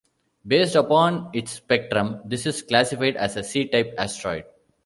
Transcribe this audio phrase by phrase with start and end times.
[0.47, 4.45] Based upon its spectrum, this is classified as a C-type asteroid.